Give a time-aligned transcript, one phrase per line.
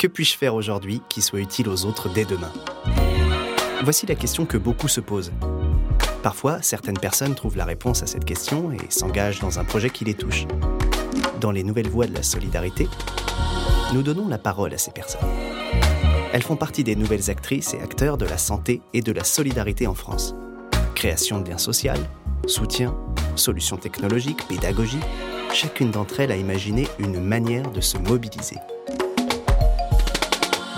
[0.00, 2.50] Que puis-je faire aujourd'hui qui soit utile aux autres dès demain?
[3.82, 5.30] Voici la question que beaucoup se posent.
[6.22, 10.06] Parfois, certaines personnes trouvent la réponse à cette question et s'engagent dans un projet qui
[10.06, 10.46] les touche.
[11.38, 12.88] Dans les nouvelles voies de la solidarité,
[13.92, 15.28] nous donnons la parole à ces personnes.
[16.32, 19.86] Elles font partie des nouvelles actrices et acteurs de la santé et de la solidarité
[19.86, 20.34] en France.
[20.94, 21.92] Création de liens sociaux,
[22.46, 22.96] soutien,
[23.36, 25.00] solutions technologiques, pédagogie,
[25.52, 28.56] chacune d'entre elles a imaginé une manière de se mobiliser.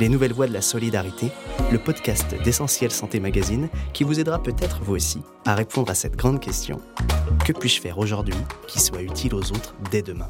[0.03, 1.29] Les Nouvelles Voies de la Solidarité,
[1.71, 6.17] le podcast d'Essentiel Santé Magazine qui vous aidera peut-être vous aussi à répondre à cette
[6.17, 6.81] grande question.
[7.47, 8.35] Que puis-je faire aujourd'hui
[8.67, 10.29] qui soit utile aux autres dès demain?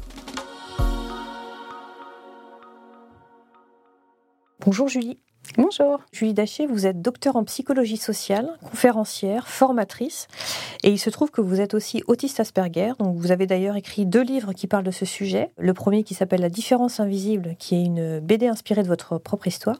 [4.59, 5.17] Bonjour Julie.
[5.57, 5.99] Bonjour.
[6.11, 10.27] Julie Daché, vous êtes docteur en psychologie sociale, conférencière, formatrice,
[10.81, 12.93] et il se trouve que vous êtes aussi autiste Asperger.
[12.97, 15.51] Donc vous avez d'ailleurs écrit deux livres qui parlent de ce sujet.
[15.59, 19.45] Le premier qui s'appelle La différence invisible, qui est une BD inspirée de votre propre
[19.45, 19.77] histoire,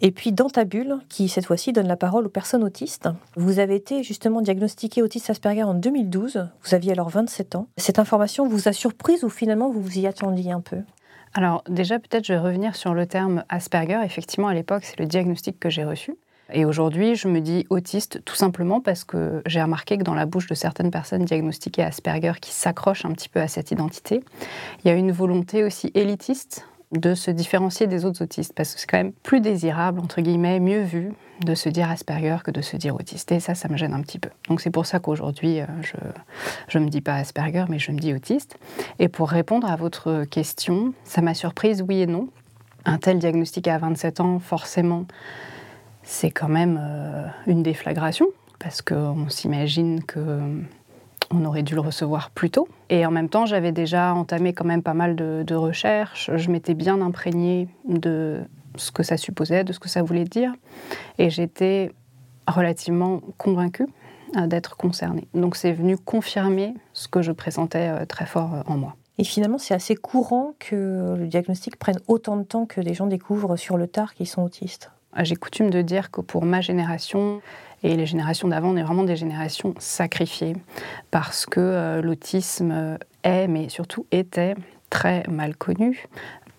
[0.00, 3.08] et puis Dans ta bulle, qui cette fois-ci donne la parole aux personnes autistes.
[3.36, 6.48] Vous avez été justement diagnostiqué autiste Asperger en 2012.
[6.64, 7.68] Vous aviez alors 27 ans.
[7.76, 10.78] Cette information vous a surprise ou finalement vous vous y attendiez un peu?
[11.34, 14.00] Alors déjà, peut-être je vais revenir sur le terme Asperger.
[14.04, 16.14] Effectivement, à l'époque, c'est le diagnostic que j'ai reçu.
[16.52, 20.26] Et aujourd'hui, je me dis autiste tout simplement parce que j'ai remarqué que dans la
[20.26, 24.22] bouche de certaines personnes diagnostiquées Asperger qui s'accrochent un petit peu à cette identité,
[24.84, 28.80] il y a une volonté aussi élitiste de se différencier des autres autistes, parce que
[28.80, 32.60] c'est quand même plus désirable, entre guillemets, mieux vu de se dire Asperger que de
[32.60, 33.32] se dire autiste.
[33.32, 34.28] Et ça, ça me gêne un petit peu.
[34.48, 35.66] Donc c'est pour ça qu'aujourd'hui, euh,
[36.68, 38.58] je ne me dis pas Asperger, mais je me dis autiste.
[38.98, 42.28] Et pour répondre à votre question, ça m'a surprise, oui et non.
[42.84, 45.06] Un tel diagnostic à 27 ans, forcément,
[46.02, 48.26] c'est quand même euh, une déflagration,
[48.58, 50.40] parce qu'on s'imagine que
[51.32, 52.68] on aurait dû le recevoir plus tôt.
[52.88, 56.30] Et en même temps, j'avais déjà entamé quand même pas mal de, recherches.
[56.34, 58.40] Je m'étais bien imprégnée de
[58.76, 60.52] ce que ça supposait, de ce que ça voulait dire.
[61.18, 61.92] Et j'étais
[62.46, 63.86] relativement convaincue
[64.36, 65.28] euh, d'être concernée.
[65.34, 68.96] Donc c'est venu confirmer ce que je pressentais euh, très fort euh, en moi.
[69.18, 73.06] Et finalement, c'est assez courant que le diagnostic prenne autant de temps que les gens
[73.06, 74.90] découvrent sur le tard qu'ils sont autistes?
[75.18, 77.42] J'ai coutume de dire que pour ma génération,
[77.82, 80.56] et les générations d'avant, on est vraiment des générations sacrifiées
[81.10, 84.54] parce que euh, l'autisme est, mais surtout était,
[84.90, 86.06] très mal connu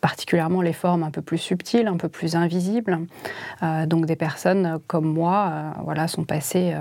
[0.02, 3.00] particulièrement les formes un peu plus subtiles, un peu plus invisibles.
[3.62, 6.76] Euh, donc des personnes comme moi euh, voilà, sont passées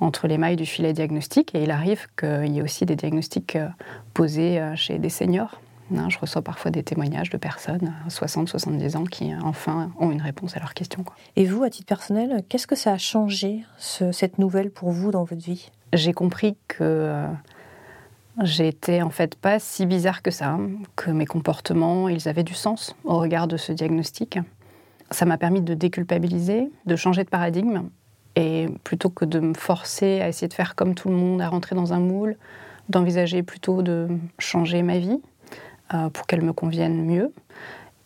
[0.00, 3.58] entre les mailles du filet diagnostic et il arrive qu'il y ait aussi des diagnostics
[4.14, 5.60] posés chez des seniors.
[5.94, 10.10] Hein, je reçois parfois des témoignages de personnes à 60, 70 ans qui enfin ont
[10.10, 11.04] une réponse à leurs questions.
[11.36, 15.24] Et vous, à titre personnel, qu'est-ce que ça a changé, cette nouvelle pour vous dans
[15.24, 15.70] votre vie?
[15.92, 17.26] J'ai compris que euh,
[18.42, 20.58] j'étais en fait pas si bizarre que ça,
[20.96, 24.38] que mes comportements, ils avaient du sens au regard de ce diagnostic.
[25.12, 27.84] Ça m'a permis de déculpabiliser, de changer de paradigme,
[28.34, 31.48] et plutôt que de me forcer à essayer de faire comme tout le monde, à
[31.48, 32.36] rentrer dans un moule,
[32.88, 34.08] d'envisager plutôt de
[34.38, 35.20] changer ma vie
[35.94, 37.32] euh, pour qu'elle me convienne mieux.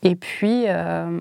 [0.02, 1.20] Et puis, euh,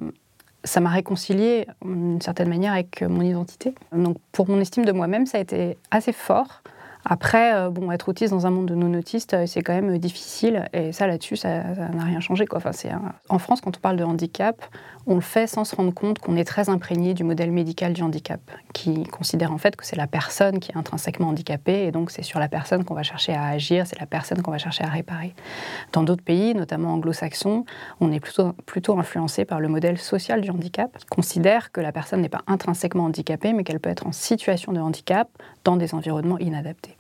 [0.64, 3.76] ça m'a réconcilié d'une certaine manière avec mon identité.
[3.92, 6.62] Donc, pour mon estime de moi-même, ça a été assez fort
[7.06, 10.68] après, euh, bon, être autiste dans un monde de non-autistes, euh, c'est quand même difficile.
[10.74, 12.46] Et ça, là-dessus, ça n'a rien changé.
[12.46, 12.60] Quoi.
[13.30, 14.62] En France, quand on parle de handicap,
[15.08, 18.04] on le fait sans se rendre compte qu'on est très imprégné du modèle médical du
[18.04, 18.40] handicap,
[18.74, 22.22] qui considère en fait que c'est la personne qui est intrinsèquement handicapée, et donc c'est
[22.22, 24.90] sur la personne qu'on va chercher à agir, c'est la personne qu'on va chercher à
[24.90, 25.34] réparer.
[25.94, 27.66] Dans d'autres pays, notamment anglo-saxons,
[28.02, 31.92] on est plutôt, plutôt influencé par le modèle social du handicap, qui considère que la
[31.92, 35.28] personne n'est pas intrinsèquement handicapée, mais qu'elle peut être en situation de handicap
[35.64, 36.99] dans des environnements inadaptés.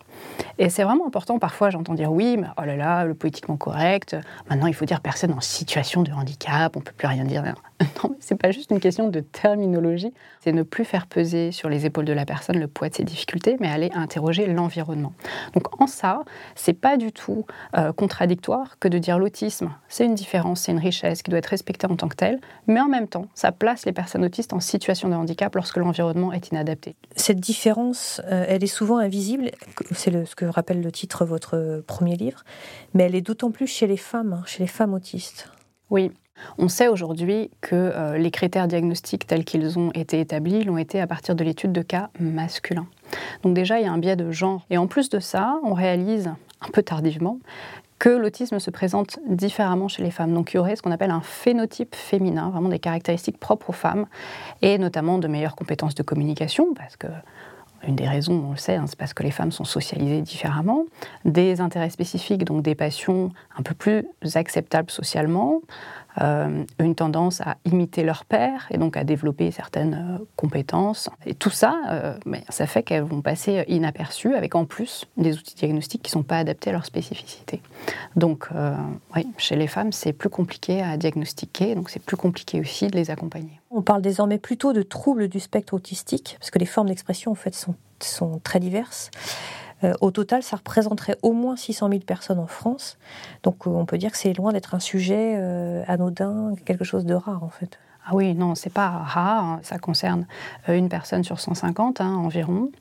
[0.57, 1.39] Et c'est vraiment important.
[1.39, 4.15] Parfois, j'entends dire oui, mais oh là là, le politiquement correct.
[4.49, 6.75] Maintenant, il faut dire personne en situation de handicap.
[6.75, 7.43] On peut plus rien dire.
[8.03, 10.13] Non, mais c'est pas juste une question de terminologie.
[10.41, 13.03] C'est ne plus faire peser sur les épaules de la personne le poids de ses
[13.03, 15.13] difficultés, mais aller interroger l'environnement.
[15.53, 16.23] Donc, en ça,
[16.55, 17.45] c'est pas du tout
[17.77, 21.47] euh, contradictoire que de dire l'autisme, c'est une différence, c'est une richesse qui doit être
[21.47, 22.39] respectée en tant que telle.
[22.67, 26.33] Mais en même temps, ça place les personnes autistes en situation de handicap lorsque l'environnement
[26.33, 26.95] est inadapté.
[27.15, 29.51] Cette différence, euh, elle est souvent invisible.
[29.91, 32.43] C'est ce que rappelle le titre de votre premier livre,
[32.93, 35.49] mais elle est d'autant plus chez les femmes, hein, chez les femmes autistes.
[35.89, 36.11] Oui,
[36.57, 40.99] on sait aujourd'hui que euh, les critères diagnostiques tels qu'ils ont été établis l'ont été
[40.99, 42.87] à partir de l'étude de cas masculins.
[43.43, 44.65] Donc déjà, il y a un biais de genre.
[44.69, 46.31] Et en plus de ça, on réalise,
[46.61, 47.39] un peu tardivement,
[47.99, 50.33] que l'autisme se présente différemment chez les femmes.
[50.33, 53.73] Donc il y aurait ce qu'on appelle un phénotype féminin, vraiment des caractéristiques propres aux
[53.73, 54.05] femmes,
[54.61, 57.07] et notamment de meilleures compétences de communication, parce que
[57.87, 60.85] une des raisons, on le sait, hein, c'est parce que les femmes sont socialisées différemment,
[61.25, 64.05] des intérêts spécifiques, donc des passions un peu plus
[64.35, 65.61] acceptables socialement,
[66.21, 71.09] euh, une tendance à imiter leur père et donc à développer certaines euh, compétences.
[71.25, 72.17] Et tout ça, euh,
[72.49, 76.23] ça fait qu'elles vont passer inaperçues avec en plus des outils diagnostiques qui ne sont
[76.23, 77.61] pas adaptés à leur spécificité.
[78.15, 78.49] Donc,
[79.15, 82.95] oui, chez les femmes, c'est plus compliqué à diagnostiquer, donc c'est plus compliqué aussi de
[82.95, 83.58] les accompagner.
[83.71, 87.35] On parle désormais plutôt de troubles du spectre autistique, parce que les formes d'expression en
[87.35, 89.11] fait sont, sont très diverses.
[89.83, 92.97] Euh, au total, ça représenterait au moins 600 000 personnes en France.
[93.43, 97.05] Donc euh, on peut dire que c'est loin d'être un sujet euh, anodin, quelque chose
[97.05, 97.79] de rare en fait.
[98.05, 99.43] Ah oui, non, c'est pas rare.
[99.43, 99.59] Hein.
[99.63, 100.25] Ça concerne
[100.67, 102.71] une personne sur 150 hein, environ.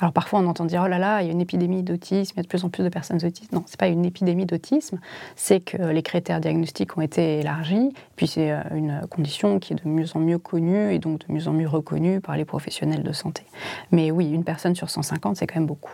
[0.00, 2.36] Alors parfois on entend dire oh là là, il y a une épidémie d'autisme, il
[2.38, 3.52] y a de plus en plus de personnes autistes.
[3.52, 4.98] Non, c'est pas une épidémie d'autisme,
[5.36, 7.92] c'est que les critères diagnostiques ont été élargis.
[8.16, 11.46] Puis c'est une condition qui est de mieux en mieux connue et donc de mieux
[11.48, 13.44] en mieux reconnue par les professionnels de santé.
[13.92, 15.92] Mais oui, une personne sur 150, c'est quand même beaucoup.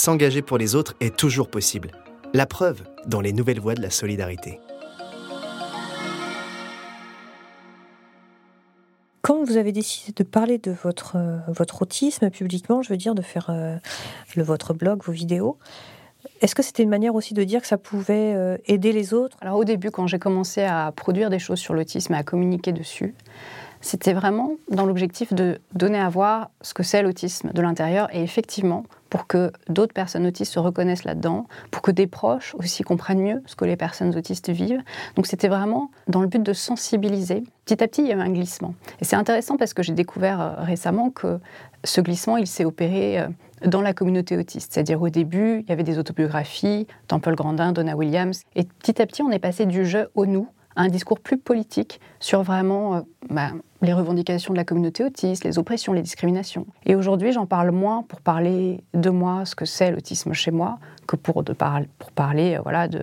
[0.00, 1.90] s'engager pour les autres est toujours possible.
[2.32, 4.58] La preuve dans les nouvelles voies de la solidarité.
[9.22, 13.22] Quand vous avez décidé de parler de votre, euh, autisme publiquement, je veux dire de
[13.22, 13.76] faire euh,
[14.36, 15.58] votre blog, vos vidéos,
[16.40, 19.36] est-ce que c'était une manière aussi de dire que ça pouvait euh, aider les autres?
[19.40, 22.72] Alors au début, quand j'ai commencé à produire des choses sur l'autisme et à communiquer
[22.72, 23.14] dessus,
[23.80, 28.22] c'était vraiment dans l'objectif de donner à voir ce que c'est l'autisme de l'intérieur et
[28.22, 33.22] effectivement pour que d'autres personnes autistes se reconnaissent là-dedans, pour que des proches aussi comprennent
[33.22, 34.82] mieux ce que les personnes autistes vivent.
[35.16, 37.42] Donc c'était vraiment dans le but de sensibiliser.
[37.64, 38.74] Petit à petit, il y a eu un glissement.
[39.00, 41.40] Et c'est intéressant parce que j'ai découvert euh, récemment que
[41.82, 43.26] ce glissement, il s'est opéré euh,
[43.66, 44.72] dans la communauté autiste.
[44.72, 49.06] C'est-à-dire au début, il y avait des autobiographies, Temple Grandin, Donna Williams, et petit à
[49.06, 53.00] petit, on est passé du jeu au nous un discours plus politique sur vraiment euh,
[53.28, 53.50] bah,
[53.82, 56.66] les revendications de la communauté autiste, les oppressions, les discriminations.
[56.86, 60.78] Et aujourd'hui, j'en parle moins pour parler de moi, ce que c'est l'autisme chez moi,
[61.06, 63.02] que pour, de pour parler euh, voilà, de,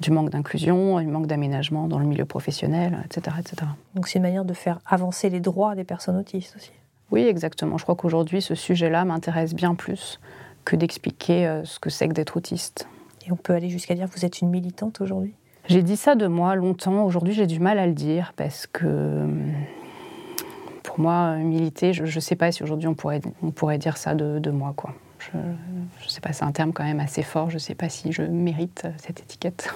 [0.00, 3.36] du manque d'inclusion, du manque d'aménagement dans le milieu professionnel, etc.
[3.38, 3.56] etc.
[3.94, 6.72] Donc c'est une manière de faire avancer les droits des personnes autistes aussi.
[7.10, 7.78] Oui, exactement.
[7.78, 10.20] Je crois qu'aujourd'hui, ce sujet-là m'intéresse bien plus
[10.64, 12.88] que d'expliquer euh, ce que c'est que d'être autiste.
[13.26, 15.34] Et on peut aller jusqu'à dire que vous êtes une militante aujourd'hui?
[15.68, 17.04] J'ai dit ça de moi longtemps.
[17.04, 19.26] Aujourd'hui, j'ai du mal à le dire parce que
[20.82, 24.14] pour moi, militer, je ne sais pas si aujourd'hui on pourrait, on pourrait dire ça
[24.14, 24.72] de, moi.
[24.76, 24.94] Quoi.
[25.18, 27.50] Je ne sais pas, c'est un terme quand même assez fort.
[27.50, 29.74] Je ne sais pas si je mérite cette étiquette.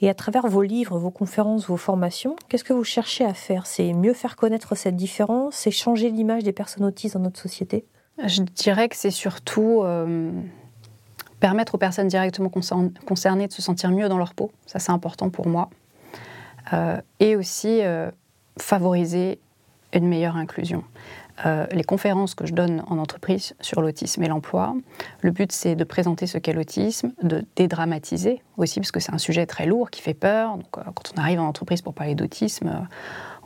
[0.00, 3.66] Et à travers vos livres, vos conférences, vos formations, qu'est-ce que vous cherchez à faire?
[3.66, 5.54] C'est mieux faire connaître cette différence?
[5.54, 7.84] C'est changer l'image des personnes autistes dans notre société?
[8.26, 10.32] Je dirais que c'est surtout euh,
[11.42, 14.52] permettre aux personnes directement concernées de se sentir mieux dans leur peau.
[14.64, 15.70] Ça, c'est important pour moi.
[16.72, 18.12] Euh, et aussi euh,
[18.60, 19.40] favoriser
[19.92, 20.84] une meilleure inclusion.
[21.44, 24.76] Euh, les conférences que je donne en entreprise sur l'autisme et l'emploi,
[25.20, 29.18] le but c'est de présenter ce qu'est l'autisme, de dédramatiser aussi, parce que c'est un
[29.18, 30.56] sujet très lourd qui fait peur.
[30.56, 32.86] Donc, quand on arrive en entreprise pour parler d'autisme,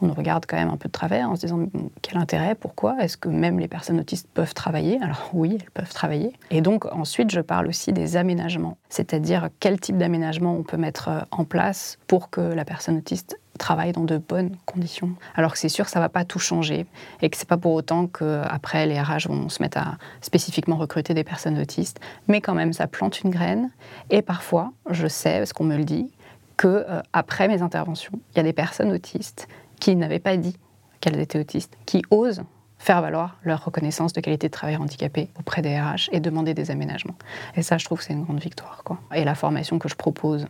[0.01, 1.67] on regarde quand même un peu de travers en se disant
[2.03, 4.99] quel intérêt, pourquoi, est-ce que même les personnes autistes peuvent travailler?
[5.03, 6.33] Alors oui, elles peuvent travailler.
[6.51, 11.09] Et donc ensuite, je parle aussi des aménagements, c'est-à-dire quel type d'aménagement on peut mettre
[11.09, 15.11] euh, en place pour que la personne autiste travaille dans de bonnes conditions?
[15.35, 16.87] Alors que c'est sûr, ça va pas tout changer
[17.23, 21.15] et que c'est pas pour autant qu'après les RH vont se mettre à spécifiquement recruter
[21.15, 23.71] des personnes autistes, mais quand même ça plante une graine.
[24.11, 26.11] Et parfois, je sais, parce qu'on me le dit,
[26.57, 29.49] que euh, après mes interventions, il y a des personnes autistes
[29.81, 30.57] qui n'avaient pas dit
[31.01, 32.43] qu'elles étaient autistes, qui osent
[32.79, 36.71] faire valoir leur reconnaissance de qualité de travailleur handicapé auprès des RH et demander des
[36.71, 37.17] aménagements.
[37.55, 38.83] Et ça, je trouve que c'est une grande victoire.
[39.15, 40.47] Et la formation que je propose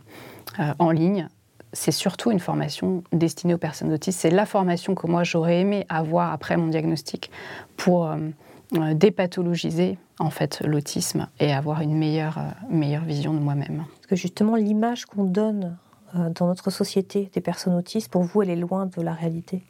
[0.59, 1.29] euh, en ligne,
[1.73, 4.19] c'est surtout une formation destinée aux personnes autistes.
[4.19, 7.31] C'est la formation que moi, j'aurais aimé avoir après mon diagnostic
[7.75, 8.17] pour euh,
[8.75, 13.85] euh, dépathologiser en fait l'autisme et avoir une meilleure, meilleure vision de moi-même.
[13.95, 15.77] Parce que justement, l'image qu'on donne
[16.13, 19.61] dans notre société des personnes autistes, pour vous, elle est loin de la réalité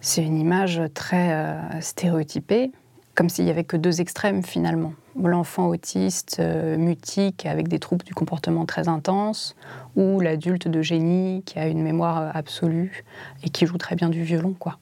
[0.00, 2.72] C'est une image très euh, stéréotypée,
[3.14, 4.92] comme s'il n'y avait que deux extrêmes finalement.
[5.22, 9.56] L'enfant autiste euh, mutique avec des troubles du comportement très intenses,
[9.96, 13.04] ou l'adulte de génie qui a une mémoire absolue
[13.42, 14.54] et qui joue très bien du violon.
[14.58, 14.78] quoi.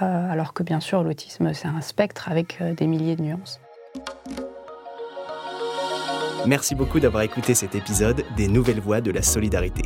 [0.00, 3.60] alors que bien sûr, l'autisme, c'est un spectre avec des milliers de nuances.
[6.46, 9.82] Merci beaucoup d'avoir écouté cet épisode des Nouvelles Voix de la Solidarité.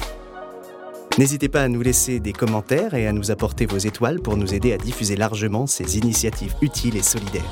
[1.18, 4.52] N'hésitez pas à nous laisser des commentaires et à nous apporter vos étoiles pour nous
[4.52, 7.42] aider à diffuser largement ces initiatives utiles et solidaires.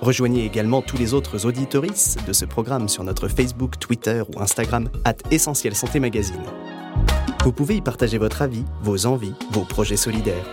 [0.00, 4.88] Rejoignez également tous les autres auditories de ce programme sur notre Facebook, Twitter ou Instagram,
[5.04, 6.44] at Essentiel Santé Magazine.
[7.42, 10.46] Vous pouvez y partager votre avis, vos envies, vos projets solidaires.